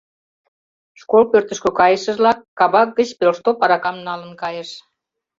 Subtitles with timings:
[1.01, 4.69] Школ пӧртышкӧ кайышыжлак кабак гыч пелштоп аракам налын кайыш.